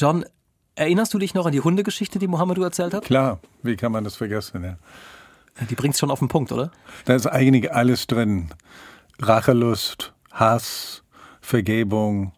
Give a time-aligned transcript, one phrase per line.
[0.00, 0.24] John,
[0.76, 3.04] erinnerst du dich noch an die Hundegeschichte, die Mohammedu erzählt hat?
[3.04, 4.64] Klar, wie kann man das vergessen?
[4.64, 4.78] Ja.
[5.68, 6.70] Die bringt's schon auf den Punkt, oder?
[7.04, 8.48] Da ist eigentlich alles drin.
[9.20, 11.02] Rachelust, Hass,
[11.42, 12.32] Vergebung.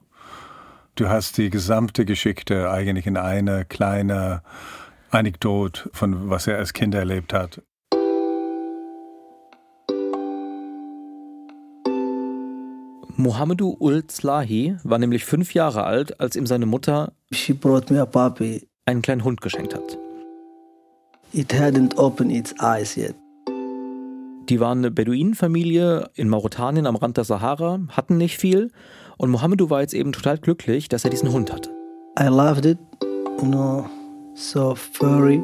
[0.96, 4.40] Du hast die gesamte Geschichte eigentlich in einer kleinen
[5.10, 7.62] Anekdote von was er als Kind erlebt hat.
[13.22, 17.12] Mohamedou Ul Slahi war nämlich fünf Jahre alt, als ihm seine Mutter
[18.84, 19.96] einen kleinen Hund geschenkt hat.
[24.48, 28.72] Die waren eine Beduinenfamilie in Mauretanien am Rand der Sahara, hatten nicht viel
[29.18, 31.70] und Mohamedou war jetzt eben total glücklich, dass er diesen Hund hatte.
[32.18, 32.78] I loved it,
[33.40, 33.86] you know,
[34.34, 35.40] so furry.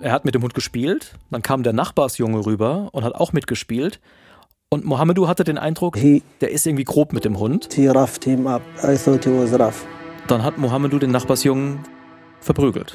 [0.00, 3.98] Er hat mit dem Hund gespielt, dann kam der Nachbarsjunge rüber und hat auch mitgespielt
[4.70, 7.72] und Mohamedou hatte den Eindruck, He der ist irgendwie grob mit dem Hund.
[7.72, 8.62] he roughed him up.
[8.82, 9.86] I thought he was rough.
[10.26, 11.80] Dann hat Mohamedou den Nachbarsjungen
[12.40, 12.94] verprügelt.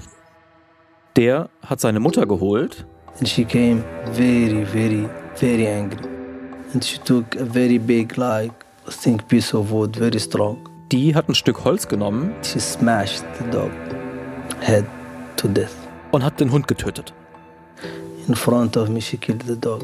[1.16, 2.85] Der hat seine Mutter geholt
[3.20, 5.99] And she came very, very, very angry.
[6.74, 8.52] And she took a very big, like,
[8.90, 10.58] think piece of wood, very strong.
[10.91, 13.71] Die hat ein Stück Holz genommen She smashed the dog
[14.62, 14.85] head
[15.37, 15.74] to death.
[16.12, 17.13] und hat den Hund getötet.
[18.27, 19.84] In front of me, she killed the dog.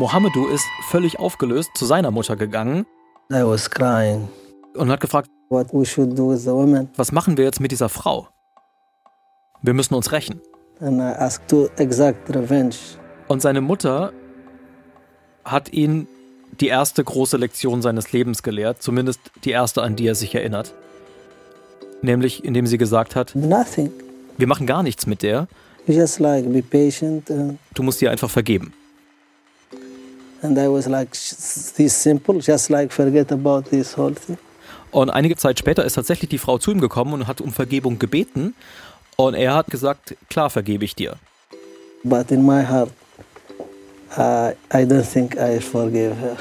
[0.00, 2.86] Mohamedou ist völlig aufgelöst zu seiner Mutter gegangen
[3.30, 4.30] I was crying.
[4.74, 8.28] und hat gefragt, was machen wir jetzt mit dieser Frau?
[9.60, 10.40] Wir müssen uns rächen.
[13.28, 14.14] Und seine Mutter
[15.44, 16.08] hat ihn
[16.60, 20.72] die erste große Lektion seines Lebens gelehrt, zumindest die erste, an die er sich erinnert.
[22.00, 23.92] Nämlich, indem sie gesagt hat, Nothing.
[24.38, 25.46] wir machen gar nichts mit der,
[25.86, 26.46] like
[27.74, 28.72] du musst ihr einfach vergeben.
[30.42, 34.38] And I was like, "Sh- this simple, just like forget about this whole thing.
[34.90, 37.98] Und einige Zeit später ist tatsächlich die Frau zu ihm gekommen und hat um Vergebung
[37.98, 38.54] gebeten.
[39.16, 41.16] Und er hat gesagt, klar vergebe ich dir.
[42.02, 42.90] But in my heart,
[44.16, 46.36] I I don't think I forgave her.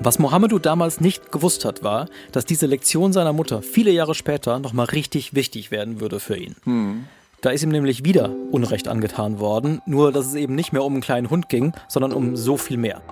[0.00, 4.58] Was Mohamedou damals nicht gewusst hat, war, dass diese Lektion seiner Mutter viele Jahre später
[4.58, 7.06] nochmal richtig wichtig werden würde für ihn.
[7.42, 10.92] Da ist ihm nämlich wieder Unrecht angetan worden, nur dass es eben nicht mehr um
[10.92, 13.02] einen kleinen Hund ging, sondern um so viel mehr.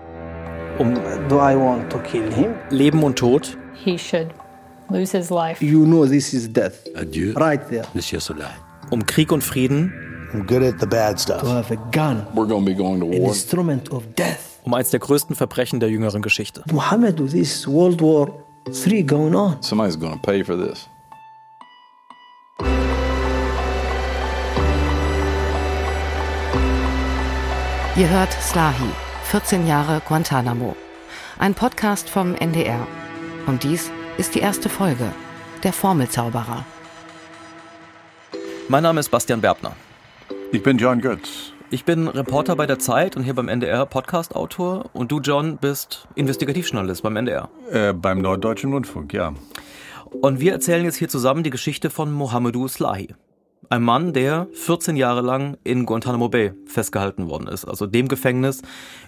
[0.79, 0.95] Um
[1.29, 2.53] Do I want to kill him?
[2.71, 4.29] Leben und Tod, he should
[4.89, 5.65] lose his life.
[5.65, 6.75] You know this is death.
[6.95, 7.83] Adieu, Right there.
[7.93, 8.47] Monsieur Soleil.
[8.91, 9.93] um Krieg und Frieden,
[10.33, 11.43] I'm good at the bad To stuff.
[11.43, 13.29] have a gun, We're to be going to an war.
[13.31, 14.61] instrument of death.
[14.63, 16.63] um eins der größten Verbrechen der jüngeren Geschichte.
[16.73, 18.29] Muhammad, this World War
[18.69, 19.57] III going on.
[19.61, 20.87] Somebody's to pay for this.
[28.00, 28.88] Ihr hört Slahi,
[29.25, 30.75] 14 Jahre Guantanamo.
[31.38, 32.87] Ein Podcast vom NDR.
[33.47, 35.12] Und dies ist die erste Folge,
[35.65, 36.65] der Formelzauberer.
[38.69, 39.77] Mein Name ist Bastian Berbner.
[40.50, 41.53] Ich bin John Götz.
[41.69, 46.09] Ich bin Reporter bei der Zeit und hier beim NDR Podcast-Autor und du, John, bist
[46.15, 47.50] Investigativjournalist beim NDR.
[47.71, 49.34] Äh, beim Norddeutschen Rundfunk, ja.
[50.22, 53.15] Und wir erzählen jetzt hier zusammen die Geschichte von Mohamedou Slahi.
[53.73, 57.65] Ein Mann, der 14 Jahre lang in Guantanamo Bay festgehalten worden ist.
[57.67, 58.63] Also dem Gefängnis,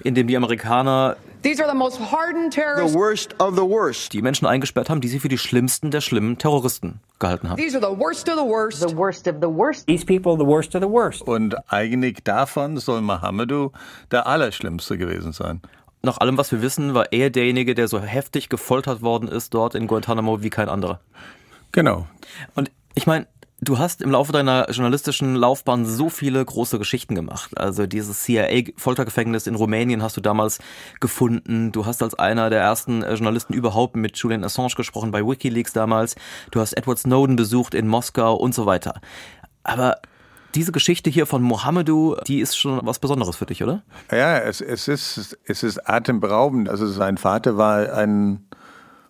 [0.05, 2.95] in dem die Amerikaner These are the most hardened The terrorists.
[2.97, 4.13] worst of the worst.
[4.13, 7.57] die Menschen eingesperrt haben, die sie für die schlimmsten der schlimmen Terroristen gehalten haben.
[7.61, 8.89] These are the worst of the worst.
[8.89, 9.89] the worst of the worst.
[9.89, 11.23] These people are the worst of the worst.
[11.23, 13.73] Und eigentlich davon soll Mohamedou
[14.13, 15.61] der Allerschlimmste gewesen sein.
[16.03, 19.75] Nach allem, was wir wissen, war er derjenige, der so heftig gefoltert worden ist dort
[19.75, 21.01] in Guantanamo wie kein anderer.
[21.73, 22.07] Genau.
[22.55, 23.27] Und ich meine,
[23.63, 27.57] du hast im Laufe deiner journalistischen Laufbahn so viele große Geschichten gemacht.
[27.57, 30.59] Also dieses CIA-Foltergefängnis in Rumänien hast du damals
[31.01, 31.73] gefunden.
[31.73, 35.73] Du hast als einer der ersten äh, Journalisten überhaupt mit Julian Assange gesprochen bei WikiLeaks
[35.73, 36.17] damals.
[36.51, 39.01] Du hast Edward Snowden besucht in Moskau und so weiter.
[39.63, 39.97] Aber
[40.55, 43.83] diese Geschichte hier von Mohamedou, die ist schon was Besonderes für dich, oder?
[44.11, 46.69] Ja, es, es, ist, es ist atemberaubend.
[46.69, 48.45] Also sein Vater war ein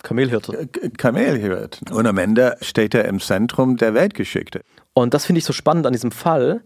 [0.03, 0.67] Kamelhirte.
[0.69, 1.81] K- Kamelhirt.
[1.91, 4.63] Und am Ende steht er im Zentrum der Weltgeschichte.
[4.95, 6.61] Und das finde ich so spannend an diesem Fall.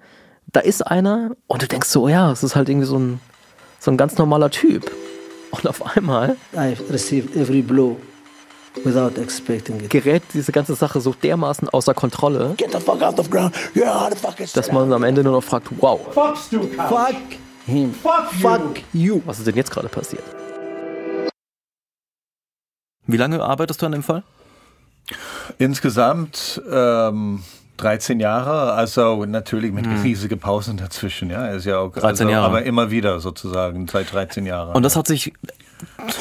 [0.53, 3.21] Da ist einer und du denkst so, ja, es ist halt irgendwie so ein,
[3.79, 4.91] so ein ganz normaler Typ.
[5.51, 7.97] Und auf einmal I received every blow
[8.85, 9.91] without expecting it.
[9.91, 13.55] gerät diese ganze Sache so dermaßen außer Kontrolle, Get the fuck off the ground.
[13.75, 16.37] Yeah, how the fuck is dass man am Ende nur noch fragt, wow, Fuck
[17.67, 17.95] him.
[17.95, 19.23] Fuck you.
[19.25, 20.23] was ist denn jetzt gerade passiert?
[23.07, 24.23] Wie lange arbeitest du an dem Fall?
[25.59, 27.43] Insgesamt ähm,
[27.77, 31.31] 13 Jahre, also natürlich mit riesigen Pausen dazwischen.
[31.31, 32.47] Ja, ist ja auch 13 also, Jahre.
[32.47, 34.75] aber immer wieder sozusagen seit 13 Jahren.
[34.75, 35.33] Und das hat sich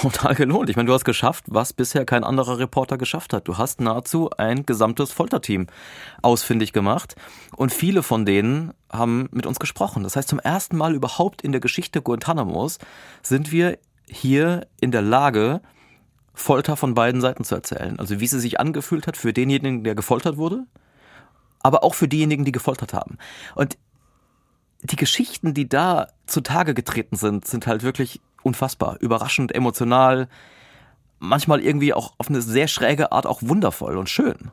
[0.02, 0.70] total gelohnt.
[0.70, 3.48] Ich meine, du hast geschafft, was bisher kein anderer Reporter geschafft hat.
[3.48, 5.68] Du hast nahezu ein gesamtes Folterteam
[6.22, 7.16] ausfindig gemacht
[7.56, 10.04] und viele von denen haben mit uns gesprochen.
[10.04, 12.80] Das heißt, zum ersten Mal überhaupt in der Geschichte Guantanamos
[13.22, 13.78] sind wir
[14.08, 15.62] hier in der Lage,
[16.36, 17.98] Folter von beiden Seiten zu erzählen.
[17.98, 20.66] Also wie sie sich angefühlt hat für denjenigen, der gefoltert wurde,
[21.62, 23.18] aber auch für diejenigen, die gefoltert haben.
[23.56, 23.78] Und
[24.84, 30.28] die Geschichten, die da zutage getreten sind, sind halt wirklich unfassbar, überraschend, emotional,
[31.20, 34.52] manchmal irgendwie auch auf eine sehr schräge Art auch wundervoll und schön.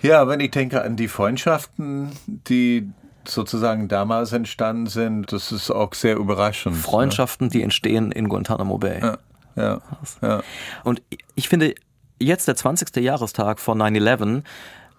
[0.00, 2.88] Ja, wenn ich denke an die Freundschaften, die
[3.28, 6.76] sozusagen damals entstanden sind, das ist auch sehr überraschend.
[6.76, 9.00] Freundschaften, die entstehen in Guantanamo Bay.
[9.00, 9.18] Ja,
[9.56, 9.80] ja,
[10.22, 10.42] ja.
[10.84, 11.02] Und
[11.34, 11.74] ich finde,
[12.18, 12.96] jetzt der 20.
[12.96, 14.42] Jahrestag von 9-11,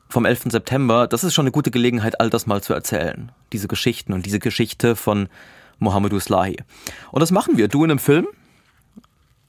[0.09, 0.45] vom 11.
[0.49, 3.31] September, das ist schon eine gute Gelegenheit, all das mal zu erzählen.
[3.53, 5.27] Diese Geschichten und diese Geschichte von
[5.79, 6.57] Mohamedou Slahi.
[7.11, 7.67] Und das machen wir.
[7.67, 8.27] Du in einem Film,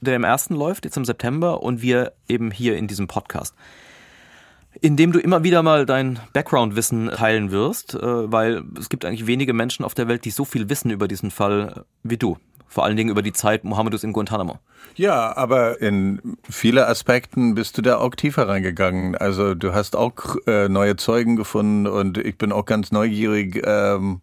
[0.01, 3.55] der im ersten läuft, jetzt im September, und wir eben hier in diesem Podcast.
[4.81, 9.27] In dem du immer wieder mal dein Background-Wissen teilen wirst, äh, weil es gibt eigentlich
[9.27, 12.37] wenige Menschen auf der Welt, die so viel wissen über diesen Fall wie du.
[12.69, 14.59] Vor allen Dingen über die Zeit Mohammedus in Guantanamo.
[14.95, 19.15] Ja, aber in viele Aspekten bist du da auch tiefer reingegangen.
[19.15, 24.21] Also du hast auch äh, neue Zeugen gefunden und ich bin auch ganz neugierig, ähm,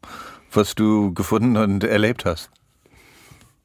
[0.52, 2.50] was du gefunden und erlebt hast.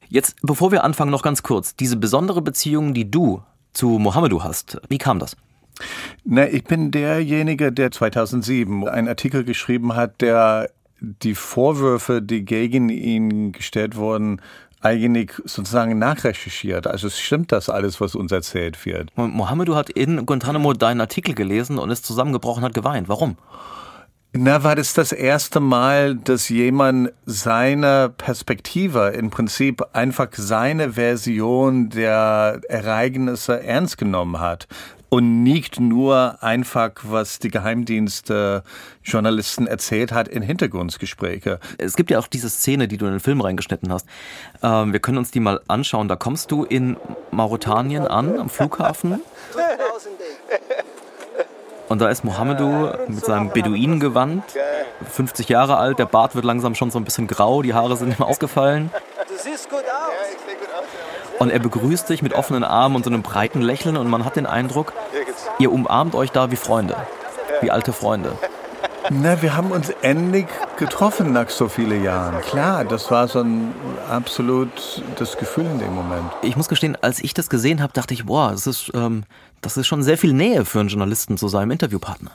[0.08, 1.76] Jetzt, bevor wir anfangen, noch ganz kurz.
[1.76, 3.40] Diese besondere Beziehung, die du
[3.72, 5.36] zu Mohammedu hast, wie kam das?
[6.24, 10.70] Na, ich bin derjenige, der 2007 einen Artikel geschrieben hat, der
[11.00, 14.40] die Vorwürfe, die gegen ihn gestellt wurden,
[14.82, 16.86] eigentlich sozusagen nachrecherchiert.
[16.86, 19.10] Also es stimmt das alles, was uns erzählt wird.
[19.16, 23.08] Mohammedu hat in Guantanamo deinen Artikel gelesen und ist zusammengebrochen, hat geweint.
[23.08, 23.36] Warum?
[24.34, 31.90] Na, war das das erste Mal, dass jemand seine Perspektive, im Prinzip einfach seine Version
[31.90, 34.68] der Ereignisse ernst genommen hat
[35.12, 38.62] und nicht nur einfach, was die Geheimdienste
[39.04, 41.60] Journalisten erzählt hat in Hintergrundgespräche.
[41.76, 44.06] Es gibt ja auch diese Szene, die du in den Film reingeschnitten hast.
[44.62, 46.08] Ähm, wir können uns die mal anschauen.
[46.08, 46.96] Da kommst du in
[47.30, 49.20] Mauretanien an, am Flughafen.
[51.90, 54.44] Und da ist Mohamedou mit seinem Beduinengewand,
[55.10, 58.18] 50 Jahre alt, der Bart wird langsam schon so ein bisschen grau, die Haare sind
[58.18, 58.90] ihm ausgefallen.
[59.28, 60.41] Du siehst gut aus.
[61.42, 64.36] Und er begrüßt dich mit offenen Armen und so einem breiten Lächeln und man hat
[64.36, 64.92] den Eindruck,
[65.58, 66.96] ihr umarmt euch da wie Freunde,
[67.60, 68.38] wie alte Freunde.
[69.10, 70.46] Na, wir haben uns endlich
[70.76, 72.40] getroffen nach so vielen Jahren.
[72.42, 73.74] Klar, das war so ein
[74.08, 76.30] absolut das Gefühl in dem Moment.
[76.42, 79.24] Ich muss gestehen, als ich das gesehen habe, dachte ich, boah, das ist, ähm,
[79.62, 82.30] das ist schon sehr viel Nähe für einen Journalisten zu seinem Interviewpartner.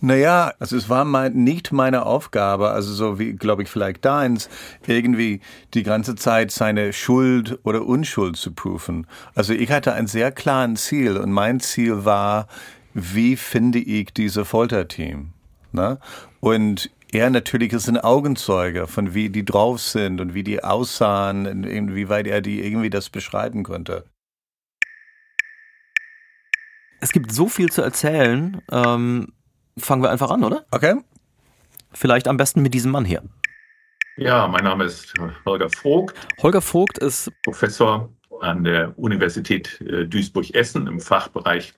[0.00, 4.50] Naja, also es war mein, nicht meine Aufgabe, also so wie, glaube ich, vielleicht deins,
[4.86, 5.40] irgendwie
[5.72, 9.06] die ganze Zeit seine Schuld oder Unschuld zu prüfen.
[9.34, 12.46] Also ich hatte ein sehr klares Ziel und mein Ziel war,
[12.92, 15.32] wie finde ich diese Folterteam?
[15.72, 15.98] Ne?
[16.40, 21.64] Und er natürlich ist ein Augenzeuge von wie die drauf sind und wie die aussahen,
[21.64, 24.04] inwieweit er die irgendwie das beschreiben konnte.
[27.00, 28.60] Es gibt so viel zu erzählen.
[28.70, 29.28] Ähm,
[29.78, 30.64] fangen wir einfach an, oder?
[30.70, 30.96] Okay.
[31.92, 33.22] Vielleicht am besten mit diesem Mann hier.
[34.16, 35.12] Ja, mein Name ist
[35.44, 36.16] Holger Vogt.
[36.42, 38.08] Holger Vogt ist Professor
[38.40, 41.74] an der Universität äh, Duisburg-Essen im Fachbereich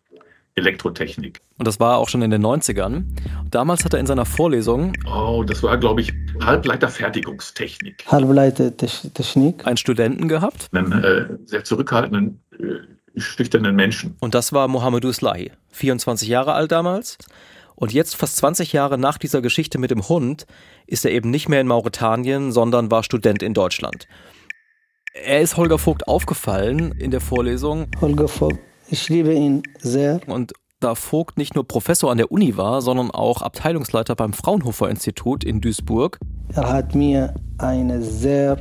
[0.54, 1.40] Elektrotechnik.
[1.56, 3.04] Und das war auch schon in den 90ern.
[3.50, 4.92] Damals hat er in seiner Vorlesung.
[5.06, 8.04] Oh, das war, glaube ich, Halbleiterfertigungstechnik.
[8.06, 9.66] Halbleitertechnik.
[9.66, 10.68] Einen Studenten gehabt.
[10.72, 14.16] Einen äh, sehr zurückhaltenden, äh, schüchternen Menschen.
[14.20, 15.52] Und das war Mohamedou Slahi.
[15.70, 17.18] 24 Jahre alt damals.
[17.78, 20.46] Und jetzt, fast 20 Jahre nach dieser Geschichte mit dem Hund,
[20.88, 24.08] ist er eben nicht mehr in Mauretanien, sondern war Student in Deutschland.
[25.14, 27.86] Er ist Holger Vogt aufgefallen in der Vorlesung.
[28.00, 28.58] Holger Vogt,
[28.90, 30.20] ich liebe ihn sehr.
[30.26, 34.90] Und da Vogt nicht nur Professor an der Uni war, sondern auch Abteilungsleiter beim Fraunhofer
[34.90, 36.18] Institut in Duisburg.
[36.54, 38.56] Er hat mir eine sehr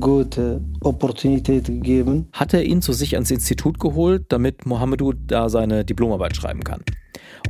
[0.00, 2.28] gute Opportunität gegeben.
[2.32, 6.80] Hat er ihn zu sich ans Institut geholt, damit Mohamedou da seine Diplomarbeit schreiben kann.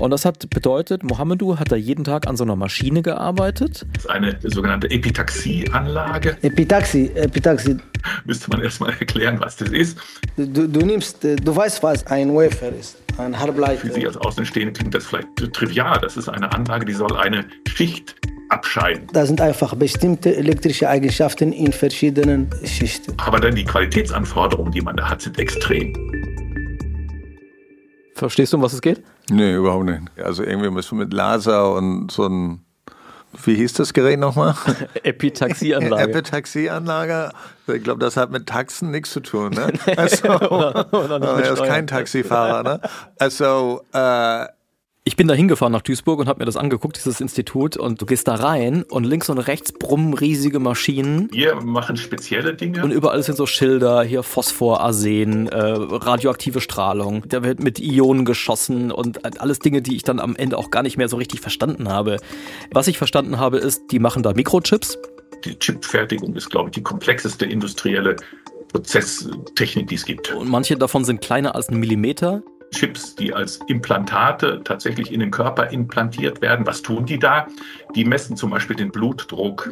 [0.01, 3.87] Und das hat bedeutet, Mohamedou hat da jeden Tag an so einer Maschine gearbeitet.
[3.93, 6.37] Das ist eine sogenannte Epitaxie-Anlage.
[6.43, 7.77] Epitaxie, Epitaxie.
[8.25, 9.99] Müsste man erstmal erklären, was das ist.
[10.37, 12.97] Du, du nimmst, du weißt, was ein Wafer ist.
[13.19, 13.81] Ein Halbleiter.
[13.81, 15.99] Für Sie als Außenstehende klingt das vielleicht trivial.
[16.03, 18.17] Das ist eine Anlage, die soll eine Schicht
[18.49, 19.07] abscheiden.
[19.13, 23.15] Da sind einfach bestimmte elektrische Eigenschaften in verschiedenen Schichten.
[23.19, 25.93] Aber dann die Qualitätsanforderungen, die man da hat, sind extrem.
[28.15, 29.03] Verstehst du, um was es geht?
[29.31, 30.03] Nee, überhaupt nicht.
[30.23, 32.65] Also irgendwie müssen wir mit Laser und so ein
[33.43, 34.55] wie hieß das Gerät nochmal?
[35.03, 36.11] Epitaxieanlage.
[36.11, 37.31] Epitaxieanlage.
[37.67, 39.51] Ich glaube, das hat mit Taxen nichts zu tun.
[39.51, 39.73] Ne?
[39.97, 42.63] Also, oder, oder er ist kein Taxifahrer.
[42.63, 42.81] Ne?
[43.19, 44.47] Also äh,
[45.07, 48.07] ich bin da hingefahren nach Duisburg und habe mir das angeguckt, dieses Institut, und du
[48.07, 51.29] gehst da rein und links und rechts brummen riesige Maschinen.
[51.31, 52.83] Wir machen spezielle Dinge.
[52.83, 57.23] Und überall sind so Schilder, hier Phosphor, Arsen, äh, radioaktive Strahlung.
[57.29, 60.83] Da wird mit Ionen geschossen und alles Dinge, die ich dann am Ende auch gar
[60.83, 62.17] nicht mehr so richtig verstanden habe.
[62.71, 64.99] Was ich verstanden habe, ist, die machen da Mikrochips.
[65.45, 68.17] Die Chipfertigung ist, glaube ich, die komplexeste industrielle
[68.73, 70.33] Prozesstechnik, die es gibt.
[70.33, 72.43] Und manche davon sind kleiner als ein Millimeter.
[72.71, 76.67] Chips, die als Implantate tatsächlich in den Körper implantiert werden.
[76.67, 77.47] Was tun die da?
[77.95, 79.71] Die messen zum Beispiel den Blutdruck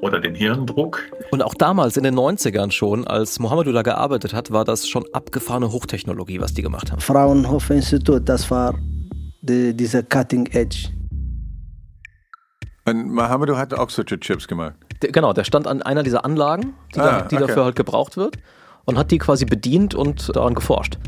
[0.00, 1.00] oder den Hirndruck.
[1.30, 5.04] Und auch damals in den 90ern schon, als Mohammed da gearbeitet hat, war das schon
[5.12, 7.00] abgefahrene Hochtechnologie, was die gemacht haben.
[7.00, 8.74] Fraunhofer Institut, das war
[9.42, 10.88] die, diese Cutting Edge.
[12.86, 14.74] Und Mohammed hat auch solche Chips gemacht.
[15.02, 17.46] Der, genau, der stand an einer dieser Anlagen, die, ah, da, die okay.
[17.46, 18.36] dafür halt gebraucht wird
[18.84, 20.98] und hat die quasi bedient und daran geforscht.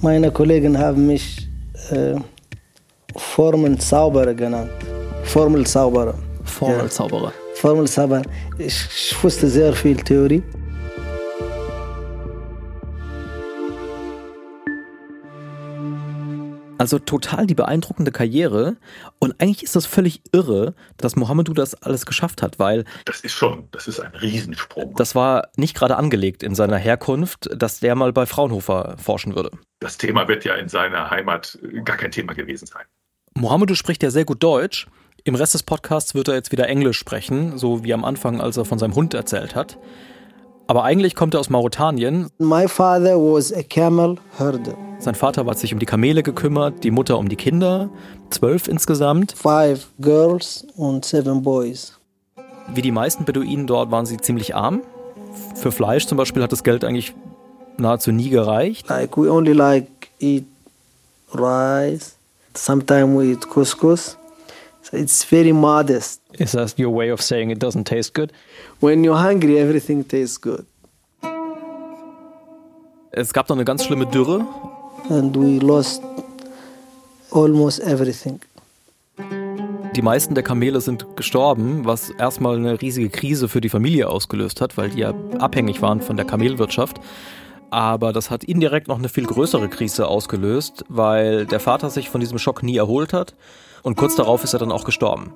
[0.00, 1.48] Meine Kollegen haben mich
[1.90, 2.14] äh,
[3.16, 4.70] Formenzauberer genannt.
[5.24, 6.14] Formelzauberer.
[6.44, 7.26] Formelzauberer.
[7.28, 7.32] Ja.
[7.54, 8.22] Formelzauberer.
[8.58, 10.42] Ich, ich wusste sehr viel Theorie.
[16.78, 18.76] Also total die beeindruckende Karriere.
[19.18, 22.84] Und eigentlich ist das völlig irre, dass Mohamedou das alles geschafft hat, weil.
[23.04, 24.94] Das ist schon, das ist ein Riesensprung.
[24.96, 29.50] Das war nicht gerade angelegt in seiner Herkunft, dass der mal bei Fraunhofer forschen würde.
[29.80, 32.84] Das Thema wird ja in seiner Heimat gar kein Thema gewesen sein.
[33.34, 34.86] Mohamedou spricht ja sehr gut Deutsch.
[35.24, 38.56] Im Rest des Podcasts wird er jetzt wieder Englisch sprechen, so wie am Anfang, als
[38.56, 39.78] er von seinem Hund erzählt hat.
[40.66, 42.28] Aber eigentlich kommt er aus Mauretanien.
[42.38, 44.74] My father was a camel herder.
[44.98, 47.90] Sein Vater hat sich um die Kamele gekümmert, die Mutter um die Kinder,
[48.30, 49.32] zwölf insgesamt.
[49.32, 51.98] Five girls und seven boys.
[52.72, 54.80] Wie die meisten Beduinen dort waren sie ziemlich arm.
[55.54, 57.14] Für Fleisch zum Beispiel hat das Geld eigentlich
[57.76, 58.88] nahezu nie gereicht.
[58.88, 59.88] Like we only like
[60.20, 60.44] eat
[61.34, 62.16] rice.
[62.56, 64.16] Sometimes we eat couscous.
[64.84, 66.20] So it's very modest.
[66.38, 68.32] Is that your way of saying it doesn't taste good?
[68.80, 70.66] When you're hungry, everything tastes good.
[73.10, 74.44] Es gab noch eine ganz schlimme Dürre.
[75.08, 76.02] And we lost
[77.30, 78.40] almost everything.
[79.96, 84.60] Die meisten der Kamele sind gestorben, was erstmal eine riesige Krise für die Familie ausgelöst
[84.60, 87.00] hat, weil die ja abhängig waren von der Kamelwirtschaft.
[87.74, 92.20] Aber das hat indirekt noch eine viel größere Krise ausgelöst, weil der Vater sich von
[92.20, 93.34] diesem Schock nie erholt hat
[93.82, 95.32] und kurz darauf ist er dann auch gestorben.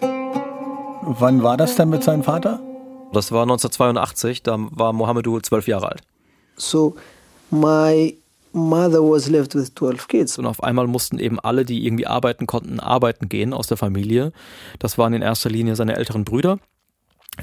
[0.00, 2.58] Wann war das denn mit seinem Vater?
[3.12, 6.02] Das war 1982, da war Mohamedou zwölf Jahre alt.
[6.56, 6.96] So,
[7.50, 8.18] my
[8.52, 10.36] mother was left with 12 kids.
[10.36, 14.32] Und auf einmal mussten eben alle, die irgendwie arbeiten konnten, arbeiten gehen aus der Familie.
[14.80, 16.58] Das waren in erster Linie seine älteren Brüder,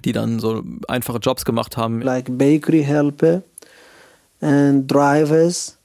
[0.04, 2.02] die dann so einfache Jobs gemacht haben.
[2.02, 3.44] Like bakery helper
[4.42, 5.78] and drivers.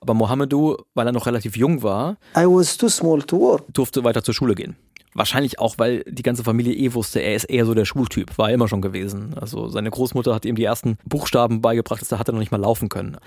[0.00, 3.64] Aber Mohamedou, weil er noch relativ jung war, I was too small to work.
[3.72, 4.76] durfte weiter zur Schule gehen.
[5.12, 8.48] Wahrscheinlich auch, weil die ganze Familie eh wusste, er ist eher so der Schultyp, war
[8.48, 9.34] er immer schon gewesen.
[9.38, 12.60] Also seine Großmutter hat ihm die ersten Buchstaben beigebracht, da hat er noch nicht mal
[12.60, 13.18] laufen können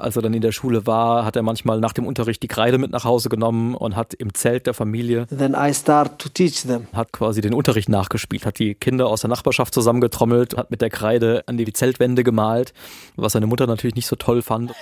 [0.00, 2.78] als er dann in der Schule war, hat er manchmal nach dem Unterricht die Kreide
[2.78, 6.62] mit nach Hause genommen und hat im Zelt der Familie Then I start to teach
[6.62, 6.86] them.
[6.92, 10.90] hat quasi den Unterricht nachgespielt, hat die Kinder aus der Nachbarschaft zusammengetrommelt, hat mit der
[10.90, 12.72] Kreide an die Zeltwände gemalt,
[13.16, 14.72] was seine Mutter natürlich nicht so toll fand.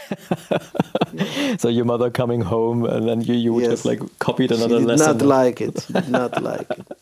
[1.58, 3.84] so your mother coming home and then you, you would yes.
[3.84, 5.18] have like copied another She did lesson.
[5.18, 5.86] Not like it.
[6.08, 6.96] Not like it.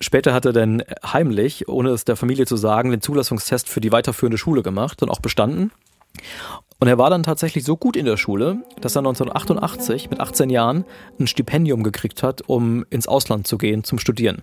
[0.00, 3.92] Später hat er dann heimlich, ohne es der Familie zu sagen, den Zulassungstest für die
[3.92, 5.72] weiterführende Schule gemacht und auch bestanden.
[6.78, 10.50] Und er war dann tatsächlich so gut in der Schule, dass er 1988 mit 18
[10.50, 10.84] Jahren
[11.18, 14.42] ein Stipendium gekriegt hat, um ins Ausland zu gehen zum Studieren.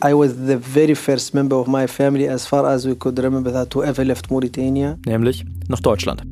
[0.00, 3.50] I was the very first member of my family, as far as we could remember,
[3.50, 4.96] that who ever left Mauritania.
[5.06, 6.22] Nämlich nach Deutschland.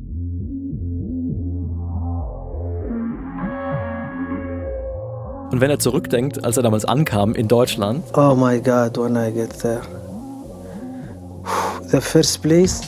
[5.51, 8.03] Und wenn er zurückdenkt, als er damals ankam in Deutschland.
[8.15, 9.81] Oh my God, when I get there.
[11.89, 12.81] The first place,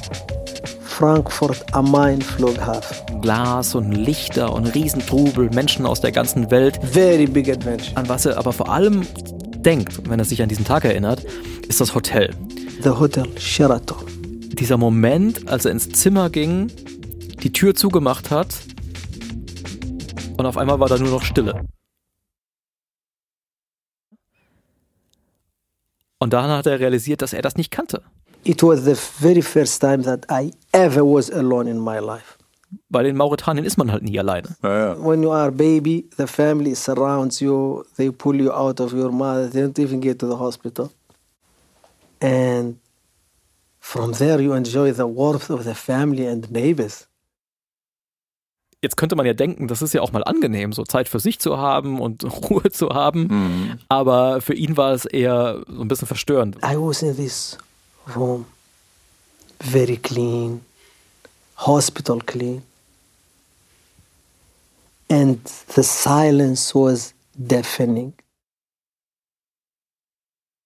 [0.81, 3.21] Frankfurt am Main Flughafen.
[3.21, 6.77] Glas und Lichter und Riesentrubel, Menschen aus der ganzen Welt.
[6.83, 7.95] Very big adventure.
[7.95, 9.07] An was er aber vor allem
[9.59, 11.23] denkt, wenn er sich an diesen Tag erinnert,
[11.69, 12.35] ist das Hotel.
[12.83, 14.03] The Hotel Sheraton.
[14.49, 16.69] Dieser Moment, als er ins Zimmer ging,
[17.41, 18.53] die Tür zugemacht hat
[20.37, 21.65] und auf einmal war da nur noch Stille.
[26.17, 28.03] Und dann hat er realisiert, dass er das nicht kannte.
[28.43, 32.37] It was the very first time that I ever was alone in my life.
[32.89, 34.55] Weil in Mauretanien ist man halt nie alleine.
[34.63, 35.05] Ja, ja.
[35.05, 37.83] When you are a baby, the family surrounds you.
[37.97, 39.49] They pull you out of your mother.
[39.49, 40.91] They don't even get to the hospital.
[42.21, 42.77] And
[43.79, 47.07] from there, you enjoy the warmth of the family and neighbors.
[48.81, 51.39] Jetzt könnte man ja denken, das ist ja auch mal angenehm, so Zeit für sich
[51.39, 53.27] zu haben und Ruhe zu haben.
[53.29, 53.79] Mhm.
[53.89, 56.57] Aber für ihn war es eher so ein bisschen verstörend.
[56.57, 57.57] I was in this
[58.15, 58.45] room,
[59.61, 60.61] very clean,
[61.55, 62.63] hospital clean.
[65.09, 65.39] And
[65.75, 68.13] the silence was deafening.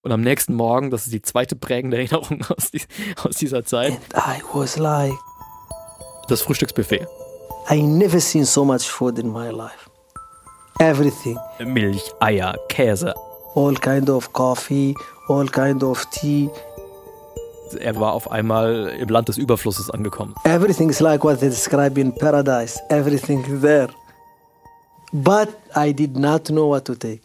[0.02, 2.82] Und am nächsten Morgen, das ist die zweite prägende Erinnerung aus, die,
[3.22, 5.14] aus dieser Zeit, And I was like,
[6.28, 7.06] das Frühstücksbuffet.
[7.70, 9.88] I never seen so much food in my life.
[10.78, 11.38] Everything.
[11.64, 13.14] Milch, Eier, Käse.
[13.54, 14.94] All kind of coffee,
[15.28, 16.50] all kind of tea.
[17.74, 20.34] Er war auf einmal im Land des Überflusses angekommen.
[20.44, 22.80] Everything is like what they describe in paradise.
[22.88, 23.88] Everything is there.
[25.12, 27.22] But I did not know what to take.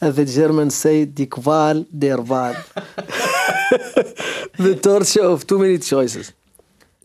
[0.00, 2.54] As the Germans say, die Qual der Wahl.
[4.58, 6.32] the torture of too many choices.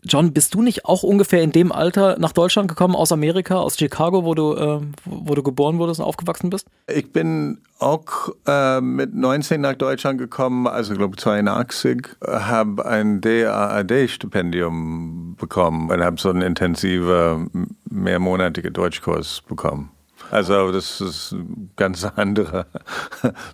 [0.06, 3.78] John, bist du nicht auch ungefähr in dem Alter nach Deutschland gekommen, aus Amerika, aus
[3.78, 6.66] Chicago, wo du, äh, wo du geboren wurdest und aufgewachsen bist?
[6.86, 15.36] Ich bin auch äh, mit 19 nach Deutschland gekommen, also glaube 82, habe ein DAAD-Stipendium
[15.36, 19.90] bekommen und habe so einen intensiven, mehrmonatigen Deutschkurs bekommen.
[20.30, 21.36] Also das ist
[21.76, 22.66] ganz andere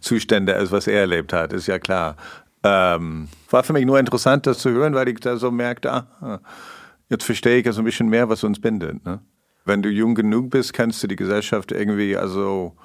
[0.00, 2.16] Zustände, als was er erlebt hat, ist ja klar.
[2.62, 6.40] Ähm, war für mich nur interessant, das zu hören, weil ich da so merkte, ah,
[7.09, 9.05] jetzt verstehe ich ja so ein bisschen mehr, was uns bindet.
[9.05, 9.21] Ne?
[9.64, 12.76] Wenn du jung genug bist, kannst du die Gesellschaft irgendwie also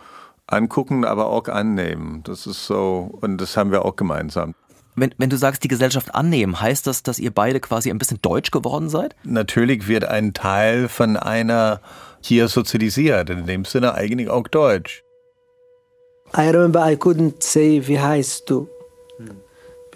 [0.47, 2.21] angucken, aber auch annehmen.
[2.23, 4.53] Das ist so, und das haben wir auch gemeinsam.
[4.95, 8.21] Wenn, wenn du sagst, die Gesellschaft annehmen, heißt das, dass ihr beide quasi ein bisschen
[8.21, 9.13] deutsch geworden seid?
[9.23, 11.81] Natürlich wird ein Teil von einer
[12.21, 15.03] hier sozialisiert, in dem Sinne eigentlich auch deutsch.
[16.35, 18.69] I remember I couldn't say wie heißt du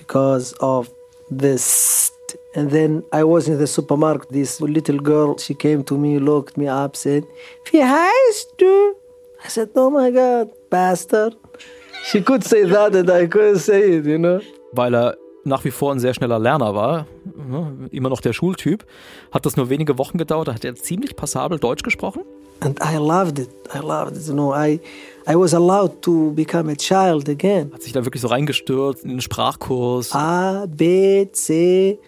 [0.09, 0.89] because of
[1.29, 2.11] this.
[2.55, 4.29] And then I was in the supermarket.
[4.29, 7.23] This little girl, she came to me, looked me up, said,
[7.71, 8.95] Wie heißt du?
[9.45, 11.35] I said, Oh my God, bastard.
[12.05, 14.41] She could say that and I couldn't say it, you know.
[14.73, 18.85] Weil er nach wie vor ein sehr schneller Lerner war, ne, immer noch der Schultyp,
[19.31, 22.23] hat das nur wenige Wochen gedauert, da hat er ziemlich passabel Deutsch gesprochen.
[22.61, 23.49] And I loved it.
[23.73, 24.27] I loved it.
[24.27, 24.79] You know, I,
[25.27, 27.71] I was allowed to become a child again.
[27.73, 30.13] Hat sich da wirklich so reingestürzt in den Sprachkurs.
[30.13, 31.99] A, B, C.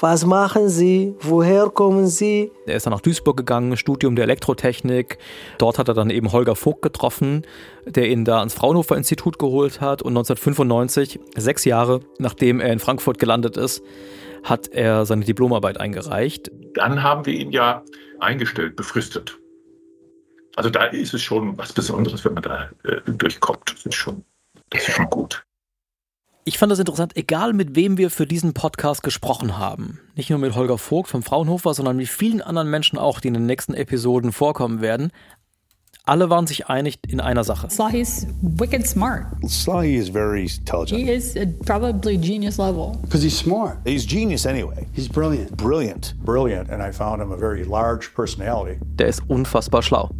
[0.00, 1.14] Was machen Sie?
[1.20, 2.50] Woher kommen Sie?
[2.66, 5.18] Er ist dann nach Duisburg gegangen, Studium der Elektrotechnik.
[5.58, 7.42] Dort hat er dann eben Holger Vogt getroffen,
[7.86, 10.02] der ihn da ans Fraunhofer Institut geholt hat.
[10.02, 13.82] Und 1995, sechs Jahre nachdem er in Frankfurt gelandet ist,
[14.42, 16.50] hat er seine Diplomarbeit eingereicht.
[16.74, 17.84] Dann haben wir ihn ja
[18.18, 19.38] eingestellt, befristet.
[20.56, 23.72] Also da ist es schon was Besonderes, wenn man da äh, durchkommt.
[23.74, 24.24] Das ist schon,
[24.70, 25.44] das ist schon gut.
[26.44, 30.00] Ich fand das interessant, egal mit wem wir für diesen Podcast gesprochen haben.
[30.16, 33.34] Nicht nur mit Holger Vogt vom Fraunhofer, sondern mit vielen anderen Menschen auch, die in
[33.34, 35.12] den nächsten Episoden vorkommen werden.
[36.04, 37.70] Alle waren sich einig in einer Sache.
[37.70, 39.26] Slahi's wicked smart.
[39.46, 41.08] Slahi is very He intelligent.
[41.08, 42.98] is at probably genius level.
[43.02, 43.78] Because he's smart.
[43.86, 44.88] He's genius anyway.
[44.94, 45.56] He's brilliant.
[45.56, 46.16] Brilliant.
[46.24, 48.80] Brilliant, and I found him a very large personality.
[48.98, 50.10] Der ist unfassbar schlau.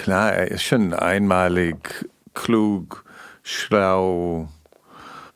[0.00, 3.04] Klar, er ist schon einmalig, klug,
[3.42, 4.48] schlau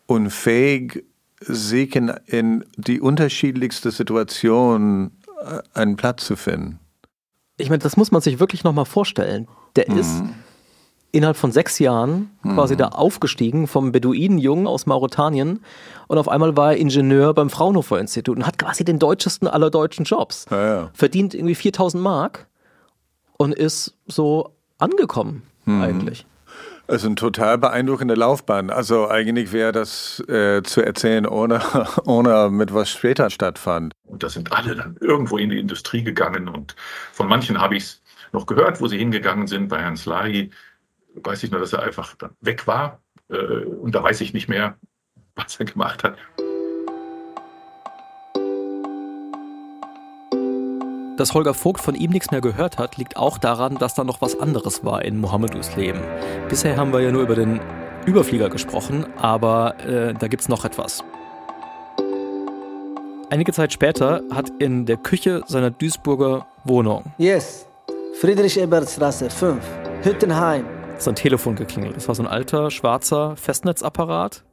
[0.07, 1.05] und fähig,
[1.39, 5.11] sich in, in die unterschiedlichste Situation
[5.45, 6.79] äh, einen Platz zu finden.
[7.59, 9.49] Ich meine, das muss man sich wirklich nochmal vorstellen.
[9.77, 10.23] Der ist
[11.13, 15.61] innerhalb von sechs Jahren quasi da aufgestiegen vom Beduinenjungen aus Mauretanien
[16.09, 19.71] und auf einmal war er Ingenieur beim Fraunhofer Institut und hat quasi den deutschesten aller
[19.71, 20.47] deutschen Jobs.
[20.51, 20.91] Ja, ja.
[20.95, 22.49] Verdient irgendwie 4000 Mark
[23.39, 26.27] und ist so angekommen eigentlich.
[26.87, 28.69] Es ist eine total beeindruckende Laufbahn.
[28.69, 31.63] Also eigentlich wäre das äh, zu erzählen, ohne,
[32.05, 33.95] ohne mit was später stattfand.
[34.05, 36.47] Und da sind alle dann irgendwo in die Industrie gegangen.
[36.49, 36.77] Und
[37.13, 39.69] von manchen habe ich es noch gehört, wo sie hingegangen sind.
[39.69, 40.51] Bei Herrn Slahi
[41.15, 43.01] weiß ich nur, dass er einfach dann weg war.
[43.31, 44.77] Äh, Und da weiß ich nicht mehr,
[45.37, 46.19] was er gemacht hat.
[51.17, 54.21] Dass Holger Vogt von ihm nichts mehr gehört hat, liegt auch daran, dass da noch
[54.21, 56.01] was anderes war in Mohammedus Leben.
[56.49, 57.61] Bisher haben wir ja nur über den
[58.05, 61.05] Überflieger gesprochen, aber äh, da gibt's noch etwas.
[63.31, 67.67] Einige Zeit später hat in der Küche seiner Duisburger Wohnung Yes,
[68.21, 69.65] Friedrich-Ebert-Straße 5,
[70.03, 70.65] Hüttenheim.
[70.99, 71.97] sein Telefon geklingelt.
[71.97, 74.45] Das war so ein alter, schwarzer Festnetzapparat.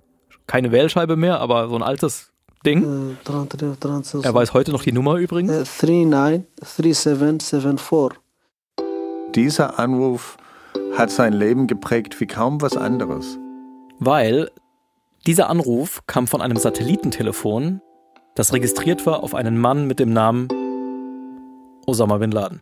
[0.45, 2.30] Keine Wählscheibe mehr, aber so ein altes
[2.65, 2.83] Ding.
[2.83, 5.51] Äh, 33, 33, Er weiß heute noch die Nummer übrigens.
[5.51, 8.19] äh, 393774.
[9.35, 10.37] Dieser Anruf
[10.95, 13.37] hat sein Leben geprägt wie kaum was anderes.
[13.99, 14.51] Weil
[15.25, 17.81] dieser Anruf kam von einem Satellitentelefon,
[18.35, 20.47] das registriert war auf einen Mann mit dem Namen
[21.85, 22.61] Osama bin Laden.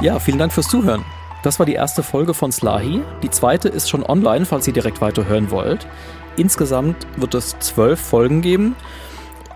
[0.00, 1.04] Ja, vielen Dank fürs Zuhören.
[1.42, 3.02] Das war die erste Folge von Slahi.
[3.24, 5.88] Die zweite ist schon online, falls ihr direkt weiterhören wollt.
[6.36, 8.76] Insgesamt wird es zwölf Folgen geben.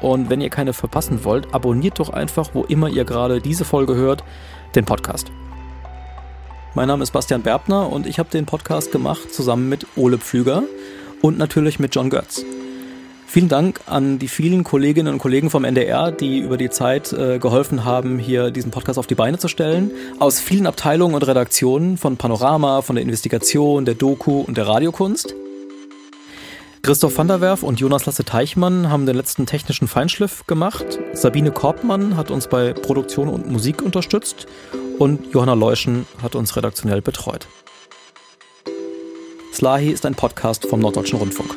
[0.00, 3.94] Und wenn ihr keine verpassen wollt, abonniert doch einfach, wo immer ihr gerade diese Folge
[3.94, 4.24] hört,
[4.74, 5.30] den Podcast.
[6.74, 10.64] Mein Name ist Bastian Berbner und ich habe den Podcast gemacht zusammen mit Ole Pflüger
[11.20, 12.44] und natürlich mit John Götz.
[13.32, 17.38] Vielen Dank an die vielen Kolleginnen und Kollegen vom NDR, die über die Zeit äh,
[17.38, 19.90] geholfen haben, hier diesen Podcast auf die Beine zu stellen.
[20.18, 25.34] Aus vielen Abteilungen und Redaktionen von Panorama, von der Investigation, der Doku und der Radiokunst.
[26.82, 30.98] Christoph van der Werf und Jonas Lasse Teichmann haben den letzten technischen Feinschliff gemacht.
[31.14, 34.46] Sabine Korbmann hat uns bei Produktion und Musik unterstützt
[34.98, 37.46] und Johanna Leuschen hat uns redaktionell betreut.
[39.54, 41.56] Slahi ist ein Podcast vom Norddeutschen Rundfunk.